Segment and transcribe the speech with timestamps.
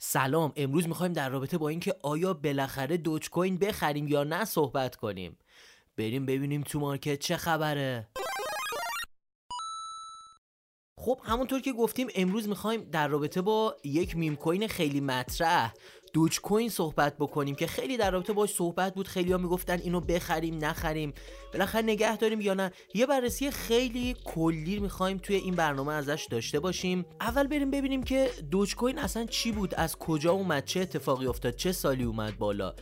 [0.00, 4.96] سلام امروز می‌خوایم در رابطه با اینکه آیا بالاخره دوج کوین بخریم یا نه صحبت
[4.96, 5.38] کنیم.
[5.96, 8.08] بریم ببینیم تو market چه خبره.
[10.98, 15.74] خب همونطور که گفتیم امروز می‌خوایم در رابطه با یک meme coin خیلی مطرح
[16.12, 19.08] دوج کوین صحبت بکنیم که خیلی در رابطه باش صحبت بود.
[19.08, 21.12] خیلی ها می‌گفتن اینو بخریم نخریم.
[21.52, 22.72] بالاخره نگه داریم یا نه.
[22.94, 27.06] یه بررسی خیلی کلی می‌خوایم توی این برنامه ازش داشته باشیم.
[27.20, 31.56] اول بریم ببینیم که دوج کوین اصلا چی بود از کجا اومد چه اتفاقی افتاد
[31.56, 32.74] چه سالی اومد بالا.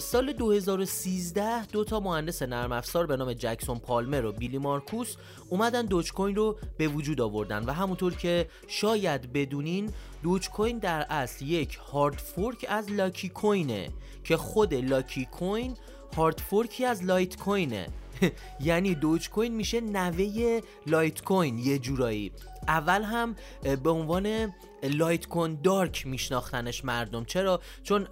[0.00, 5.16] سال 2013 دو تا مهندس نرم افزار به نام جکسون پالمر و بیلی مارکوس
[5.48, 9.90] اومدن دوج کوین رو به وجود آوردن و همونطور که شاید بدونین
[10.22, 13.88] دوج کوین در اصل یک hard fork از لاکی کوینه
[14.24, 15.76] که خود لاکی کوین
[16.16, 17.86] hard fork ی از لایت کوینه.
[18.60, 22.32] یعنی دوج کوین میشه نوه لایت کوین یه جورایی.
[22.68, 23.36] اول هم
[23.82, 27.24] به عنوان لایت کوین dark میشناختنش مردم.
[27.24, 28.04] چرا؟ چون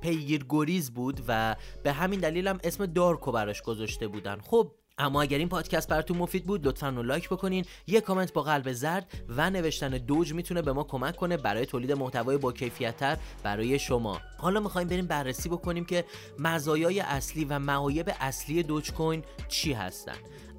[0.00, 4.40] پیگیر گریز بود و به همین دلیل هم اسم دارکو براش گذاشته بودن.
[4.40, 7.64] خب اما اگر این پادکست براتون مفید بود لطفا رو لایک بکنین.
[7.86, 11.92] یه کامنت با قلب زرد و نوشتن دوج می‌تونه به ما کمک کنه برای تولید
[11.92, 14.20] محتوای با کیفیت برای شما.
[14.38, 16.04] حالا می‌خوایم بریم بررسی بکنیم که
[16.38, 20.16] مزایای اصلی و معایب اصلی دوج کوین چی هستن.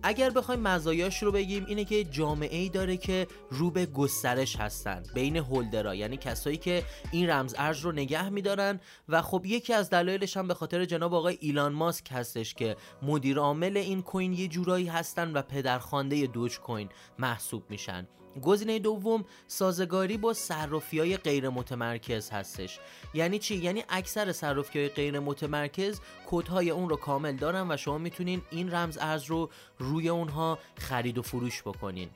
[0.07, 5.03] اگر بخوایم مزایاش رو بگیم اینه که جامعه ای داره که رو به گسترش هستن
[5.13, 8.79] بین هولدرها یعنی کسایی که این رمز ارز رو نگه میدارن.
[9.09, 13.37] و خب یکی از دلایلش هم به خاطر جناب آقای ایلان ماسک هستش که مدیر
[13.37, 18.07] عامل این کوین یه جورایی هستن و پدرخوانده دوج کوین محسوب میشن.
[18.41, 22.79] گزینه دوم سازگاری با صرافی های غیر متمرکز هستش.
[23.13, 27.97] یعنی چی؟ یعنی اکثر صرافی های غیر متمرکز کدهای اون رو کامل دارن و شما
[27.97, 32.09] می‌تونین این رمز ارز رو روی اونها خرید و فروش بکنین.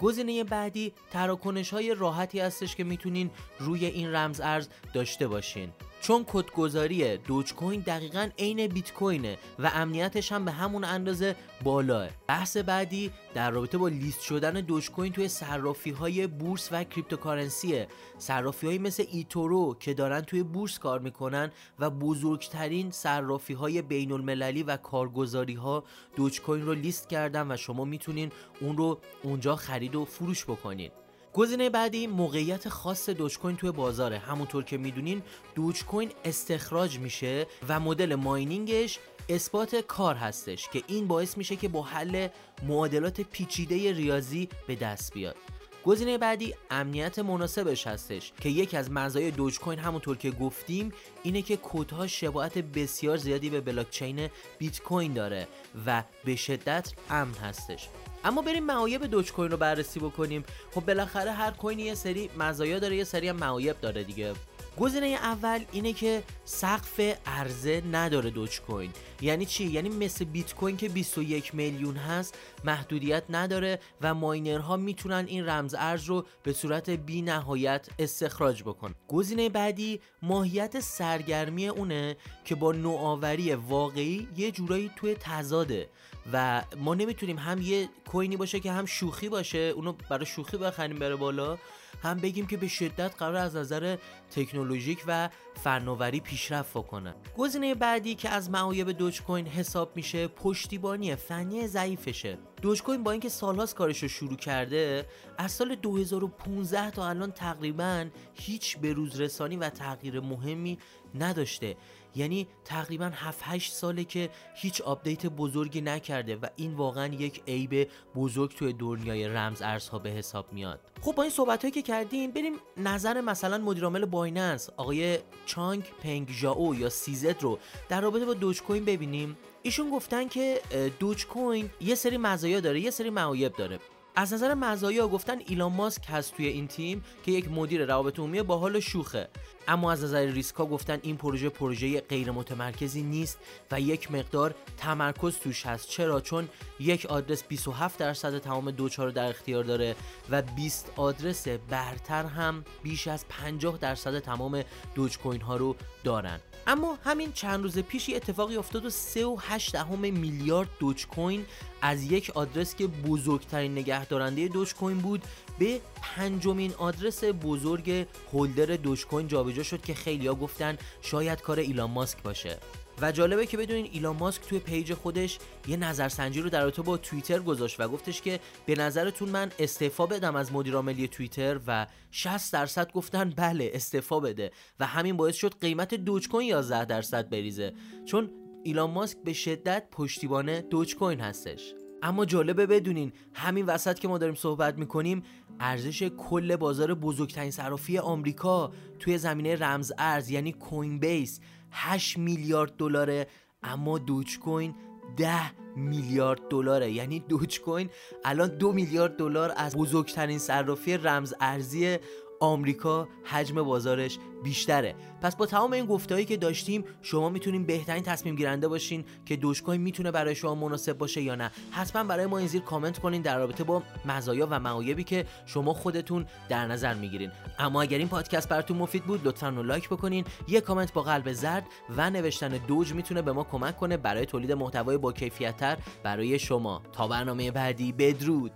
[0.00, 5.72] گزینه بعدی تراکنش های راحتی هستش که می‌تونین روی این رمز ارز داشته باشین.
[6.04, 12.08] چون کدگذاری دوج کوین دقیقا عین بیت کوینه و امنیتش هم به همون اندازه بالاه.
[12.26, 17.75] بحث بعدی در رابطه با لیست شدن دوج کوین توی صرافی های بورس و cryptocurrency
[17.75, 17.88] ه.
[18.18, 24.12] صرافی های مثل ایتورو که دارن توی بورس کار می‌کنن و بزرگترین صرافی های بین
[24.12, 25.84] المللی و کارگزاری ها
[26.16, 30.90] دوج کوین رو لیست کردن و شما می‌تونین اون رو اونجا خرید و فروش بکنین.
[31.34, 34.18] گزینه بعدی موقعیت خاص دوج کوین توی بازاره.
[34.18, 35.22] همونطور که می‌دونین
[35.54, 41.68] دوج کوین استخراج میشه و مدل ماینینگش اثبات کار هستش که این باعث میشه که
[41.68, 42.28] با حل
[42.68, 45.36] معادلات پیچیده ریاضی به دست بیاد.
[45.84, 51.42] گزینه بعدی امنیت مناسبش هستش که یکی از مزایای دوج کوین همونطور که گفتیم اینه
[51.42, 54.28] که کدها شباهت بسیار زیادی به بلاکچین
[54.58, 55.48] بیت کوین داره
[55.86, 57.88] و به شدت امن هستش.
[58.24, 60.44] اما بریم معایب دوج کوین رو بررسی بکنیم.
[60.74, 64.32] خب بالاخره هر کوین یه سری مزایا داره یه سری هم معایب داره دیگه.
[64.80, 68.90] گزینه اول اینه که سقف عرضه نداره دوج کوین
[69.20, 75.24] یعنی چی؟ یعنی مثل بیت کوین که 21 میلیون هست محدودیت نداره و ماینرها می‌تونن
[75.28, 78.94] این رمز ارز رو به صورت بی نهایت استخراج بکن.
[79.08, 85.88] گزینه بعدی ماهیت سرگرمی اونه که با نوآوری واقعی یه جورایی توی تضاده.
[86.32, 90.98] و ما نمی‌تونیم هم یه کوینی باشه که هم شوخی باشه اونو برای شوخی بخریم
[90.98, 91.58] بره بالا
[92.02, 93.96] هم بگیم که به شدت قرار از نظر
[94.30, 95.28] تکنولوژیک و
[95.64, 102.38] فناوری پیشرفت کنه گزینه بعدی که از معایب دوج کوین حساب میشه پشتیبانی فنی ضعیفشه.
[102.64, 105.06] دوج کوین با اینکه سالهاست کارش رو شروع کرده
[105.38, 110.78] از سال 2015 تا الان تقریبا هیچ بروز رسانی و تغییر مهمی
[111.14, 111.76] نداشته.
[112.14, 117.88] یعنی تقریبا 7 8 ساله که هیچ update بزرگی نکرده و این واقعا یک عیب
[118.16, 120.80] بزرگ توی دنیای رمز ارزها به حساب میاد.
[121.02, 126.30] خب با این صحبت هایی که کردیم بریم نظر مثلا مدیرعامل بایننس آقای چانگ پنگ
[126.30, 127.58] ژائو یا CZ رو
[127.88, 129.36] در رابطه با دوج کوین ببینیم.
[129.66, 130.60] ایشون گفتن که
[130.98, 133.78] دوج کوین یه سری مزایا داره یه سری معایب داره.
[134.16, 138.42] از نظر مزایا گفتن ایلان ماسک هست توی این تیم که یک مدیر روابط عمومی
[138.42, 139.28] با حال شوخه.
[139.68, 143.38] اما از نظر ریسکا گفتن این پروژه پروژه غیر متمرکزی نیست
[143.70, 145.88] و یک مقدار تمرکز توش هست.
[145.88, 146.48] چرا؟ چون
[146.80, 149.96] یک آدرس 27 درصد تمام دوچار رو در اختیار داره
[150.30, 154.62] و 20 آدرس برتر هم بیش از 50 درصد تمام
[154.94, 156.40] دوج کوین ها رو دارن.
[156.66, 161.44] اما همین چند روز پیش اتفاقی افتاد و 3.8 میلیارد دوج کوین
[161.82, 165.22] از یک آدرس که بزرگترین نگهدارنده دوج کوین بود
[165.58, 171.90] به پنجمین آدرس بزرگ holder دوج کوین جابجا شد که خیلیا گفتن شاید کار ایلان
[171.90, 172.58] ماسک باشه.
[173.02, 176.96] و جالبه که بدونین ایلان ماسک توی page خودش یه نظرسنجی رو در رابطه با
[176.96, 181.86] توییتر گذاشت و گفتش که به نظرتون من استعفا بدم از مدیر عاملی توییتر و
[182.10, 187.28] 60 درصد گفتن بله استعفا بده و همین باعث شد قیمت دوج کوین 11 درصد
[187.28, 187.72] بریزه.
[188.04, 188.30] چون
[188.64, 191.74] ایلان ماسک به شدت پشتیبان دوج کوین هستش.
[192.04, 195.22] اما جالبه بدونین همین وسط که ما داریم صحبت می‌کنیم
[195.60, 201.40] ارزش کل بازار بزرگترین صرافی آمریکا توی زمینه رمز ارز یعنی کوین بیس
[201.70, 203.26] 8 میلیارد دلاره
[203.62, 204.74] اما دوج کوین
[205.16, 206.92] 10 میلیارد دلاره.
[206.92, 207.90] یعنی دوج کوین
[208.24, 211.98] الان دو میلیارد دلار از بزرگترین صرافی رمز ارزی
[212.44, 214.94] آمریکا حجم بازارش بیشتره.
[215.22, 219.62] پس با تمام این گفتهایی که داشتیم شما می‌تونین بهترین تصمیم گیرنده باشین که دوج
[219.62, 221.50] کوین می‌تونه برای شما مناسب باشه یا نه.
[221.70, 225.74] حتما برای ما این زیر کامنت کنین در رابطه با مزایا و معایبی که شما
[225.74, 227.30] خودتون در نظر می‌گیرین.
[227.58, 230.24] اما اگر این پادکست براتون مفید بود لطفا رو لایک بکنین.
[230.48, 231.64] یه کامنت با قلب زرد
[231.96, 236.82] و نوشتن دوج می‌تونه به ما کمک کنه برای تولید محتوای با کیفیت برای شما.
[236.92, 238.52] تا برنامه بعدی بدرود!